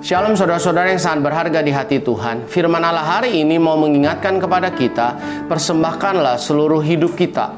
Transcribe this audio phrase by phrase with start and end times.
[0.00, 2.48] Shalom saudara-saudara yang sangat berharga di hati Tuhan.
[2.48, 5.12] Firman Allah hari ini mau mengingatkan kepada kita,
[5.44, 7.52] persembahkanlah seluruh hidup kita.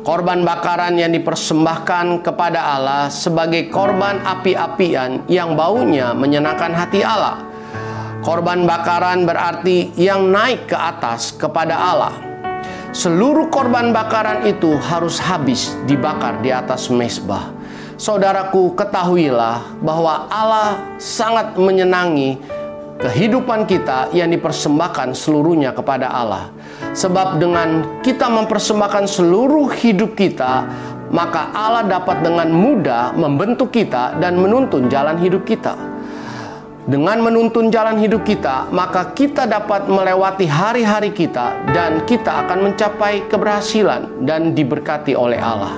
[0.00, 7.44] Korban bakaran yang dipersembahkan kepada Allah sebagai korban api-apian yang baunya menyenangkan hati Allah.
[8.24, 12.16] Korban bakaran berarti yang naik ke atas kepada Allah.
[12.96, 17.52] Seluruh korban bakaran itu harus habis dibakar di atas mesbah
[17.94, 22.42] Saudaraku, ketahuilah bahwa Allah sangat menyenangi
[22.98, 26.50] kehidupan kita yang dipersembahkan seluruhnya kepada Allah.
[26.94, 30.66] Sebab dengan kita mempersembahkan seluruh hidup kita,
[31.14, 35.78] maka Allah dapat dengan mudah membentuk kita dan menuntun jalan hidup kita.
[36.84, 43.24] Dengan menuntun jalan hidup kita, maka kita dapat melewati hari-hari kita dan kita akan mencapai
[43.24, 45.72] keberhasilan dan diberkati oleh Allah.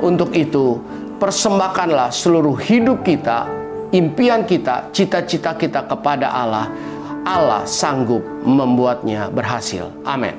[0.00, 0.80] Untuk itu,
[1.18, 3.50] persembahkanlah seluruh hidup kita,
[3.90, 6.70] impian kita, cita-cita kita kepada Allah.
[7.26, 9.90] Allah sanggup membuatnya berhasil.
[10.06, 10.32] Amin.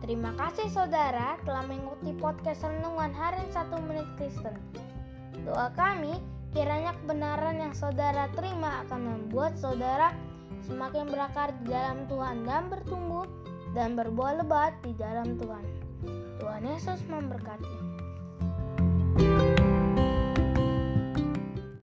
[0.00, 4.54] Terima kasih saudara telah mengikuti podcast Renungan Harian 1 Menit Kristen.
[5.44, 6.16] Doa kami,
[6.54, 10.14] kiranya kebenaran yang saudara terima akan membuat saudara
[10.64, 13.26] semakin berakar di dalam Tuhan dan bertumbuh
[13.72, 15.64] dan berbuah lebat di dalam Tuhan.
[16.40, 17.89] Tuhan Yesus memberkati.